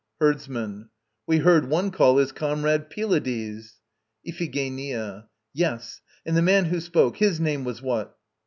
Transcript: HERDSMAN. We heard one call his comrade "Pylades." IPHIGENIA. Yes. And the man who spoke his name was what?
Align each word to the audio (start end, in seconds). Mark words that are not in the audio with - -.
HERDSMAN. 0.19 0.89
We 1.27 1.37
heard 1.37 1.69
one 1.69 1.91
call 1.91 2.17
his 2.17 2.31
comrade 2.31 2.89
"Pylades." 2.89 3.79
IPHIGENIA. 4.25 5.27
Yes. 5.53 6.01
And 6.25 6.35
the 6.35 6.41
man 6.41 6.65
who 6.65 6.79
spoke 6.79 7.17
his 7.17 7.39
name 7.39 7.63
was 7.63 7.83
what? 7.83 8.17